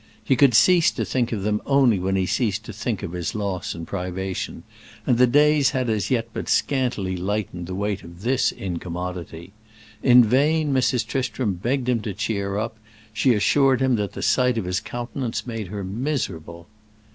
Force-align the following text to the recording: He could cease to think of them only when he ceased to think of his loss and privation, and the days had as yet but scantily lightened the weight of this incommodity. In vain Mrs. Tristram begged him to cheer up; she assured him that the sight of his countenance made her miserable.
He 0.23 0.35
could 0.35 0.55
cease 0.55 0.89
to 0.89 1.05
think 1.05 1.31
of 1.31 1.43
them 1.43 1.61
only 1.63 1.99
when 1.99 2.15
he 2.15 2.25
ceased 2.25 2.65
to 2.65 2.73
think 2.73 3.03
of 3.03 3.11
his 3.11 3.35
loss 3.35 3.75
and 3.75 3.85
privation, 3.85 4.63
and 5.05 5.19
the 5.19 5.27
days 5.27 5.69
had 5.77 5.91
as 5.91 6.09
yet 6.09 6.27
but 6.33 6.49
scantily 6.49 7.15
lightened 7.15 7.67
the 7.67 7.75
weight 7.75 8.01
of 8.01 8.23
this 8.23 8.51
incommodity. 8.51 9.53
In 10.01 10.23
vain 10.23 10.73
Mrs. 10.73 11.05
Tristram 11.05 11.53
begged 11.53 11.87
him 11.87 12.01
to 12.01 12.15
cheer 12.15 12.57
up; 12.57 12.77
she 13.13 13.35
assured 13.35 13.79
him 13.79 13.95
that 13.97 14.13
the 14.13 14.23
sight 14.23 14.57
of 14.57 14.65
his 14.65 14.79
countenance 14.79 15.45
made 15.45 15.67
her 15.67 15.83
miserable. 15.83 16.65